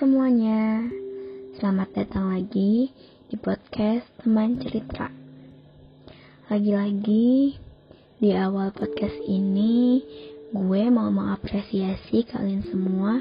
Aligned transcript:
semuanya, 0.00 0.88
selamat 1.60 1.92
datang 1.92 2.32
lagi 2.32 2.88
di 3.28 3.36
podcast 3.36 4.08
Teman 4.24 4.56
Cerita. 4.56 5.12
Lagi-lagi 6.48 7.60
di 8.16 8.32
awal 8.32 8.72
podcast 8.72 9.20
ini, 9.28 10.00
gue 10.56 10.82
mau 10.88 11.12
mengapresiasi 11.12 12.24
kalian 12.32 12.64
semua 12.72 13.20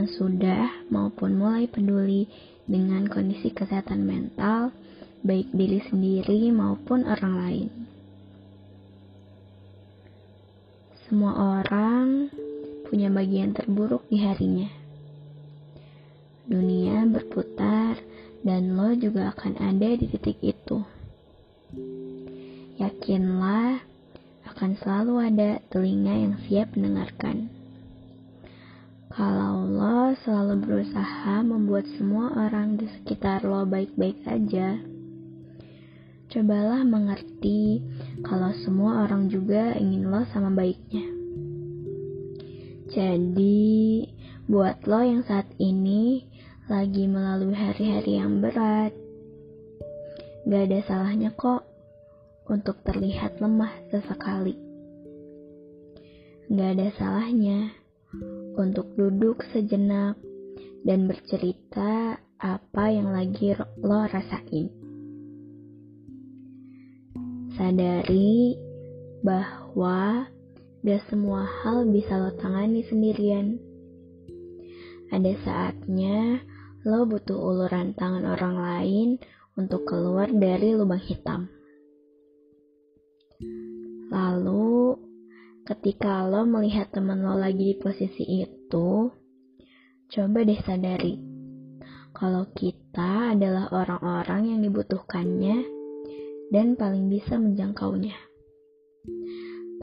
yang 0.00 0.08
sudah 0.08 0.88
maupun 0.88 1.36
mulai 1.36 1.68
peduli 1.68 2.24
dengan 2.64 3.04
kondisi 3.04 3.52
kesehatan 3.52 4.08
mental, 4.08 4.72
baik 5.20 5.52
diri 5.52 5.84
sendiri 5.92 6.48
maupun 6.56 7.04
orang 7.04 7.34
lain. 7.36 7.68
Semua 11.04 11.60
orang 11.60 12.32
punya 12.88 13.12
bagian 13.12 13.52
terburuk 13.52 14.08
di 14.08 14.24
harinya 14.24 14.83
Dunia 16.44 17.08
berputar 17.08 17.96
dan 18.44 18.76
lo 18.76 18.92
juga 18.92 19.32
akan 19.32 19.56
ada 19.56 19.96
di 19.96 20.04
titik 20.12 20.36
itu. 20.44 20.84
Yakinlah 22.76 23.80
akan 24.52 24.70
selalu 24.76 25.14
ada 25.24 25.50
telinga 25.72 26.12
yang 26.12 26.36
siap 26.44 26.76
mendengarkan. 26.76 27.48
Kalau 29.08 29.64
lo 29.64 30.12
selalu 30.20 30.60
berusaha 30.68 31.40
membuat 31.40 31.88
semua 31.96 32.36
orang 32.36 32.76
di 32.76 32.92
sekitar 32.92 33.40
lo 33.48 33.64
baik-baik 33.64 34.20
aja, 34.28 34.76
cobalah 36.28 36.84
mengerti 36.84 37.80
kalau 38.20 38.52
semua 38.60 39.08
orang 39.08 39.32
juga 39.32 39.80
ingin 39.80 40.12
lo 40.12 40.28
sama 40.28 40.52
baiknya. 40.52 41.08
Jadi, 42.92 44.04
buat 44.44 44.84
lo 44.84 45.00
yang 45.00 45.24
saat 45.24 45.48
ini 45.56 46.33
lagi 46.64 47.04
melalui 47.04 47.52
hari-hari 47.52 48.16
yang 48.16 48.40
berat. 48.40 48.96
Gak 50.48 50.62
ada 50.64 50.80
salahnya 50.88 51.36
kok 51.36 51.60
untuk 52.48 52.80
terlihat 52.88 53.36
lemah 53.36 53.68
sesekali. 53.92 54.56
Gak 56.48 56.70
ada 56.80 56.88
salahnya 56.96 57.68
untuk 58.56 58.96
duduk 58.96 59.44
sejenak 59.52 60.16
dan 60.88 61.04
bercerita 61.04 62.16
apa 62.40 62.84
yang 62.88 63.12
lagi 63.12 63.52
lo 63.84 64.08
rasain. 64.08 64.72
Sadari 67.60 68.56
bahwa 69.20 70.32
gak 70.80 71.02
semua 71.12 71.44
hal 71.44 71.84
bisa 71.92 72.16
lo 72.16 72.32
tangani 72.40 72.80
sendirian. 72.88 73.60
Ada 75.12 75.32
saatnya 75.44 76.40
lo 76.84 77.08
butuh 77.08 77.40
uluran 77.40 77.96
tangan 77.96 78.28
orang 78.28 78.56
lain 78.60 79.08
untuk 79.56 79.88
keluar 79.88 80.28
dari 80.28 80.76
lubang 80.76 81.00
hitam. 81.00 81.48
Lalu, 84.12 85.00
ketika 85.64 86.28
lo 86.28 86.44
melihat 86.44 86.92
teman 86.92 87.24
lo 87.24 87.40
lagi 87.40 87.72
di 87.72 87.76
posisi 87.80 88.44
itu, 88.44 89.08
coba 90.12 90.38
deh 90.44 90.60
sadari 90.60 91.34
kalau 92.14 92.46
kita 92.52 93.34
adalah 93.34 93.72
orang-orang 93.74 94.54
yang 94.54 94.60
dibutuhkannya 94.62 95.66
dan 96.52 96.76
paling 96.76 97.10
bisa 97.10 97.40
menjangkaunya. 97.40 98.14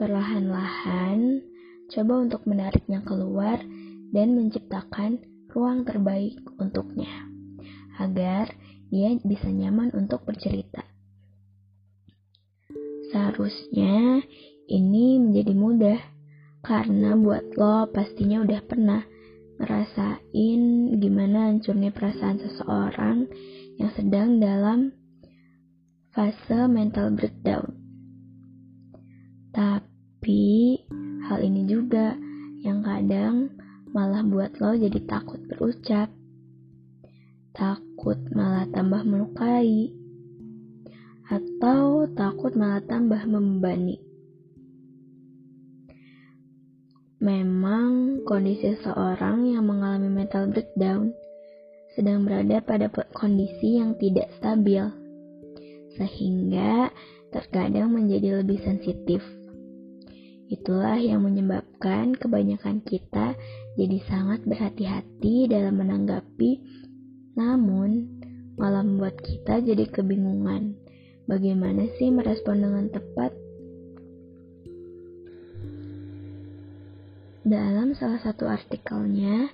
Perlahan-lahan, 0.00 1.44
coba 1.92 2.14
untuk 2.24 2.46
menariknya 2.48 3.04
keluar 3.04 3.60
dan 4.14 4.38
menciptakan 4.38 5.31
ruang 5.52 5.84
terbaik 5.84 6.40
untuknya, 6.58 7.28
agar 8.00 8.52
dia 8.88 9.16
bisa 9.22 9.48
nyaman 9.48 9.92
untuk 9.92 10.24
bercerita. 10.24 10.84
Seharusnya 13.12 14.24
ini 14.68 15.20
menjadi 15.20 15.52
mudah, 15.52 16.00
karena 16.64 17.12
buat 17.16 17.52
lo 17.60 17.88
pastinya 17.92 18.40
udah 18.40 18.60
pernah 18.64 19.04
ngerasain 19.60 20.62
gimana 20.96 21.52
hancurnya 21.52 21.92
perasaan 21.92 22.40
seseorang 22.40 23.28
yang 23.76 23.90
sedang 23.94 24.40
dalam 24.40 24.90
fase 26.12 26.68
mental 26.68 27.12
breakdown. 27.12 27.76
Tapi 29.52 30.80
hal 31.28 31.38
ini 31.44 31.68
juga 31.68 32.16
yang 32.64 32.80
kadang 32.80 33.52
malah 33.92 34.24
buat 34.24 34.56
lo 34.58 34.72
jadi 34.72 35.00
takut 35.04 35.38
berucap. 35.44 36.08
Takut 37.52 38.16
malah 38.32 38.64
tambah 38.72 39.04
melukai. 39.04 39.92
Atau 41.28 42.08
takut 42.16 42.56
malah 42.56 42.80
tambah 42.84 43.20
membebani. 43.28 44.00
Memang 47.22 48.24
kondisi 48.26 48.74
seorang 48.82 49.46
yang 49.46 49.68
mengalami 49.68 50.10
mental 50.10 50.50
breakdown 50.50 51.14
sedang 51.94 52.24
berada 52.26 52.58
pada 52.64 52.88
kondisi 53.12 53.78
yang 53.78 53.94
tidak 54.00 54.32
stabil, 54.40 54.82
sehingga 55.94 56.90
terkadang 57.30 57.92
menjadi 57.92 58.40
lebih 58.40 58.58
sensitif 58.64 59.20
Itulah 60.52 61.00
yang 61.00 61.24
menyebabkan 61.24 62.12
kebanyakan 62.12 62.84
kita 62.84 63.32
jadi 63.72 63.98
sangat 64.04 64.44
berhati-hati 64.44 65.48
dalam 65.48 65.80
menanggapi, 65.80 66.60
namun 67.32 68.20
malah 68.60 68.84
membuat 68.84 69.16
kita 69.24 69.64
jadi 69.64 69.88
kebingungan. 69.88 70.76
Bagaimana 71.24 71.88
sih 71.96 72.12
merespon 72.12 72.60
dengan 72.60 72.92
tepat? 72.92 73.32
Dalam 77.48 77.96
salah 77.96 78.20
satu 78.20 78.44
artikelnya, 78.44 79.48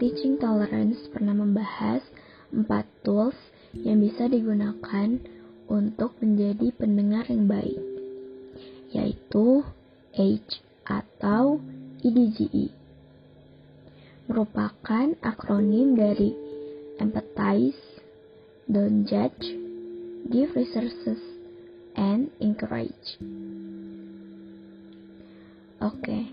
Teaching 0.00 0.40
Tolerance 0.40 1.12
pernah 1.12 1.36
membahas 1.36 2.00
empat 2.48 2.88
tools 3.04 3.36
yang 3.76 4.00
bisa 4.00 4.32
digunakan 4.32 5.20
untuk 5.68 6.16
menjadi 6.24 6.72
pendengar 6.72 7.28
yang 7.28 7.44
baik, 7.44 7.82
yaitu 8.96 9.60
H 10.18 10.58
atau 10.82 11.62
IDGE 12.02 12.74
merupakan 14.28 15.14
akronim 15.24 15.94
dari 15.94 16.34
Empathize, 16.98 18.02
Don't 18.66 19.06
Judge, 19.06 19.56
Give 20.28 20.52
Resources, 20.52 21.22
and 21.96 22.28
Encourage. 22.42 23.16
Oke, 25.78 26.28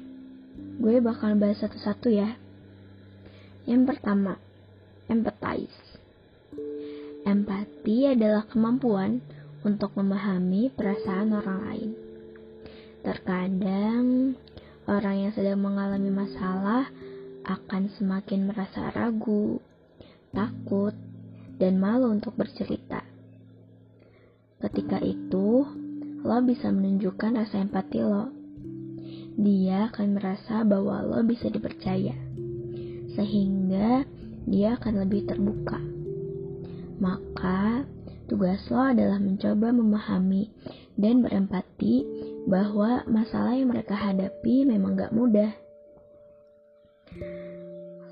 gue 0.82 0.96
bakal 1.00 1.38
bahas 1.38 1.62
satu-satu 1.62 2.10
ya. 2.10 2.36
Yang 3.70 3.96
pertama, 3.96 4.42
empathize. 5.06 6.02
Empati 7.24 8.10
adalah 8.10 8.50
kemampuan 8.50 9.22
untuk 9.62 9.94
memahami 9.94 10.74
perasaan 10.74 11.32
orang 11.32 11.60
lain. 11.70 12.05
Terkadang 13.06 14.34
orang 14.90 15.16
yang 15.30 15.34
sedang 15.38 15.62
mengalami 15.62 16.10
masalah 16.10 16.90
akan 17.46 17.94
semakin 18.02 18.50
merasa 18.50 18.90
ragu, 18.90 19.62
takut, 20.34 20.98
dan 21.62 21.78
malu 21.78 22.10
untuk 22.10 22.34
bercerita. 22.34 23.06
Ketika 24.58 24.98
itu, 25.06 25.70
lo 26.26 26.38
bisa 26.42 26.74
menunjukkan 26.74 27.46
rasa 27.46 27.62
empati 27.62 28.02
lo. 28.02 28.34
Dia 29.38 29.94
akan 29.94 30.18
merasa 30.18 30.66
bahwa 30.66 31.06
lo 31.06 31.22
bisa 31.22 31.54
dipercaya, 31.54 32.18
sehingga 33.14 34.02
dia 34.50 34.82
akan 34.82 35.06
lebih 35.06 35.30
terbuka. 35.30 35.78
Maka, 36.98 37.86
tugas 38.26 38.66
lo 38.74 38.82
adalah 38.82 39.22
mencoba 39.22 39.70
memahami 39.70 40.50
dan 40.98 41.22
berempati 41.22 42.15
bahwa 42.46 43.02
masalah 43.10 43.58
yang 43.58 43.74
mereka 43.74 43.98
hadapi 43.98 44.70
memang 44.70 44.94
gak 44.94 45.14
mudah. 45.14 45.52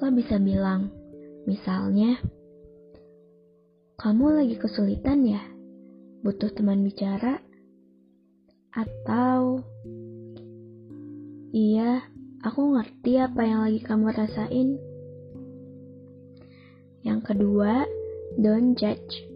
Lo 0.01 0.09
bisa 0.09 0.41
bilang, 0.41 0.89
misalnya, 1.45 2.17
kamu 4.01 4.43
lagi 4.43 4.55
kesulitan 4.57 5.23
ya? 5.23 5.41
Butuh 6.25 6.49
teman 6.51 6.81
bicara? 6.81 7.39
Atau, 8.73 9.61
iya, 11.53 12.01
aku 12.41 12.73
ngerti 12.73 13.21
apa 13.21 13.41
yang 13.45 13.61
lagi 13.69 13.79
kamu 13.85 14.09
rasain. 14.09 14.69
Yang 17.05 17.21
kedua, 17.21 17.85
don't 18.41 18.73
judge. 18.73 19.29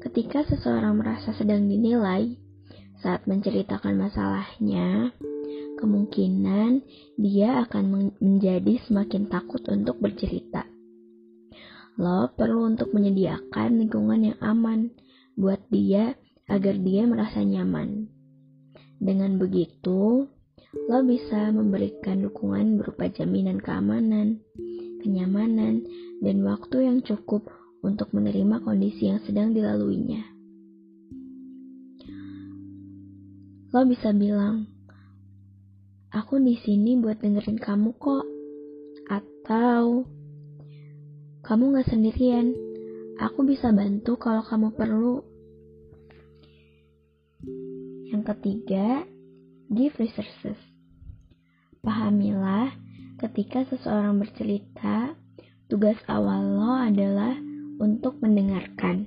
Ketika 0.00 0.46
seseorang 0.48 1.02
merasa 1.02 1.34
sedang 1.34 1.68
dinilai, 1.68 2.45
saat 3.00 3.28
menceritakan 3.28 3.98
masalahnya, 4.00 5.12
kemungkinan 5.76 6.80
dia 7.20 7.64
akan 7.68 8.14
menjadi 8.16 8.80
semakin 8.88 9.28
takut 9.28 9.60
untuk 9.68 10.00
bercerita. 10.00 10.64
lo 11.96 12.28
perlu 12.36 12.68
untuk 12.68 12.92
menyediakan 12.92 13.80
lingkungan 13.80 14.20
yang 14.20 14.38
aman 14.44 14.92
buat 15.32 15.64
dia 15.72 16.12
agar 16.44 16.76
dia 16.76 17.08
merasa 17.08 17.40
nyaman. 17.40 18.12
Dengan 19.00 19.40
begitu, 19.40 20.28
lo 20.92 20.98
bisa 21.08 21.48
memberikan 21.56 22.20
dukungan 22.20 22.76
berupa 22.76 23.08
jaminan 23.08 23.56
keamanan, 23.64 24.44
kenyamanan, 25.00 25.88
dan 26.20 26.36
waktu 26.44 26.84
yang 26.84 27.00
cukup 27.00 27.48
untuk 27.80 28.12
menerima 28.12 28.60
kondisi 28.60 29.08
yang 29.08 29.20
sedang 29.24 29.56
dilaluinya. 29.56 30.35
Lo 33.76 33.84
bisa 33.84 34.08
bilang, 34.08 34.72
aku 36.08 36.40
di 36.40 36.56
sini 36.64 36.96
buat 36.96 37.20
dengerin 37.20 37.60
kamu 37.60 37.92
kok. 38.00 38.24
Atau, 39.04 40.08
kamu 41.44 41.76
gak 41.76 41.92
sendirian. 41.92 42.56
Aku 43.20 43.44
bisa 43.44 43.76
bantu 43.76 44.16
kalau 44.16 44.40
kamu 44.48 44.72
perlu. 44.72 45.20
Yang 48.08 48.32
ketiga, 48.32 49.04
give 49.68 49.92
resources. 50.00 50.56
Pahamilah, 51.84 52.72
ketika 53.20 53.68
seseorang 53.68 54.24
bercerita, 54.24 55.12
tugas 55.68 56.00
awal 56.08 56.48
lo 56.48 56.80
adalah 56.80 57.36
untuk 57.76 58.24
mendengarkan, 58.24 59.04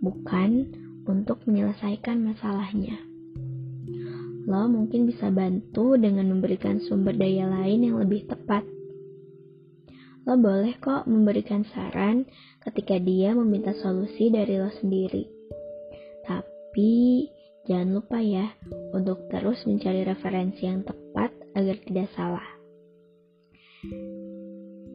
bukan 0.00 0.64
untuk 1.04 1.44
menyelesaikan 1.44 2.24
masalahnya 2.24 3.15
lo 4.46 4.70
mungkin 4.70 5.10
bisa 5.10 5.26
bantu 5.34 5.98
dengan 5.98 6.30
memberikan 6.30 6.78
sumber 6.78 7.18
daya 7.18 7.50
lain 7.50 7.82
yang 7.82 7.98
lebih 7.98 8.30
tepat. 8.30 8.62
Lo 10.22 10.38
boleh 10.38 10.78
kok 10.78 11.10
memberikan 11.10 11.66
saran 11.66 12.26
ketika 12.62 12.98
dia 13.02 13.34
meminta 13.34 13.74
solusi 13.74 14.30
dari 14.30 14.58
lo 14.58 14.70
sendiri. 14.70 15.26
Tapi 16.22 17.26
jangan 17.66 17.98
lupa 17.98 18.22
ya 18.22 18.46
untuk 18.94 19.26
terus 19.34 19.66
mencari 19.66 20.06
referensi 20.06 20.62
yang 20.62 20.86
tepat 20.86 21.34
agar 21.58 21.76
tidak 21.82 22.08
salah. 22.14 22.46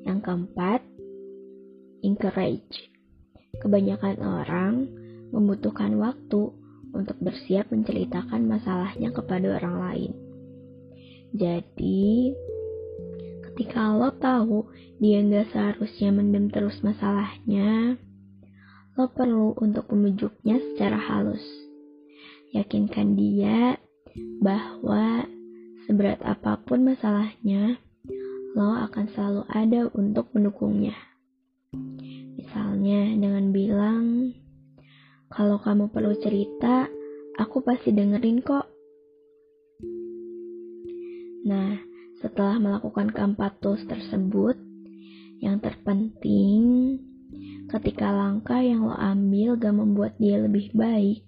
Yang 0.07 0.19
keempat, 0.23 0.81
encourage. 2.07 2.75
Kebanyakan 3.59 4.15
orang 4.23 4.73
membutuhkan 5.31 5.95
waktu 5.99 6.60
untuk 6.91 7.17
bersiap 7.23 7.71
menceritakan 7.71 8.47
masalahnya 8.47 9.11
kepada 9.15 9.57
orang 9.59 9.77
lain. 9.79 10.11
Jadi, 11.31 12.35
ketika 13.51 13.95
lo 13.95 14.11
tahu 14.19 14.67
dia 14.99 15.23
nggak 15.23 15.55
seharusnya 15.55 16.11
mendem 16.11 16.51
terus 16.51 16.83
masalahnya, 16.83 17.95
lo 18.99 19.07
perlu 19.15 19.55
untuk 19.57 19.87
memujuknya 19.89 20.59
secara 20.59 20.99
halus. 20.99 21.43
Yakinkan 22.51 23.15
dia 23.15 23.79
bahwa 24.43 25.23
seberat 25.87 26.19
apa 26.19 26.59
pun 26.59 26.83
masalahnya, 26.83 27.79
lo 28.51 28.75
akan 28.75 29.07
selalu 29.15 29.43
ada 29.47 29.81
untuk 29.95 30.27
mendukungnya. 30.35 30.95
Misalnya 32.35 33.15
dengan 33.15 33.55
bilang, 33.55 34.35
kalau 35.31 35.57
kamu 35.63 35.87
perlu 35.95 36.11
cerita, 36.19 36.91
aku 37.39 37.63
pasti 37.63 37.95
dengerin 37.95 38.43
kok. 38.43 38.67
Nah, 41.47 41.79
setelah 42.19 42.59
melakukan 42.59 43.15
keempat 43.15 43.63
tools 43.63 43.81
tersebut, 43.87 44.59
yang 45.41 45.57
terpenting 45.57 46.99
ketika 47.71 48.11
langkah 48.13 48.61
yang 48.61 48.85
lo 48.85 48.93
ambil 48.93 49.57
gak 49.57 49.73
membuat 49.73 50.13
dia 50.19 50.37
lebih 50.37 50.69
baik. 50.75 51.25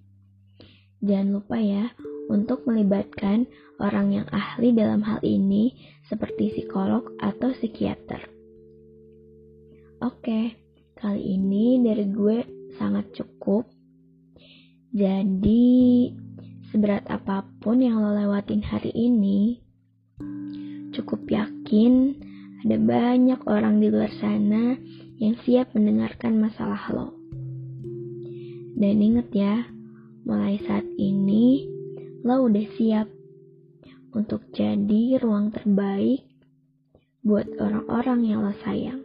Jangan 1.01 1.39
lupa 1.39 1.57
ya 1.57 1.89
untuk 2.27 2.67
melibatkan 2.67 3.47
orang 3.81 4.15
yang 4.21 4.27
ahli 4.29 4.71
dalam 4.71 5.01
hal 5.03 5.19
ini 5.23 5.75
seperti 6.07 6.53
psikolog 6.53 7.15
atau 7.19 7.51
psikiater. 7.55 8.29
Oke, 10.03 10.59
kali 10.99 11.39
ini 11.39 11.79
dari 11.79 12.05
gue 12.11 12.37
sangat 12.75 13.15
cukup. 13.15 13.82
Jadi, 14.93 16.13
seberat 16.69 17.09
apa 17.09 17.49
pun 17.57 17.81
yang 17.81 17.97
lo 17.97 18.13
lewatin 18.13 18.61
hari 18.61 18.93
ini, 18.93 19.57
cukup 20.93 21.25
yakin 21.33 22.13
ada 22.61 22.77
banyak 22.77 23.41
orang 23.49 23.81
di 23.81 23.89
luar 23.89 24.13
sana 24.21 24.77
yang 25.17 25.33
siap 25.41 25.73
mendengarkan 25.73 26.37
masalah 26.37 26.77
lo. 26.93 27.09
Dan 28.77 29.01
inget 29.01 29.33
ya, 29.33 29.65
mulai 30.29 30.61
saat 30.61 30.85
ini 31.01 31.65
lo 32.21 32.45
udah 32.45 32.67
siap 32.77 33.09
untuk 34.13 34.45
jadi 34.53 35.17
ruang 35.17 35.49
terbaik 35.49 36.21
buat 37.25 37.49
orang-orang 37.57 38.29
yang 38.29 38.45
lo 38.45 38.53
sayang. 38.61 39.01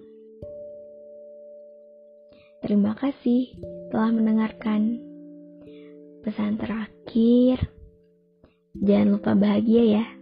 Terima 2.60 2.92
kasih 2.92 3.56
telah 3.88 4.12
mendengarkan. 4.12 5.07
Pesan 6.28 6.60
terakhir, 6.60 7.72
jangan 8.76 9.16
lupa 9.16 9.32
bahagia 9.32 9.84
ya. 9.96 10.17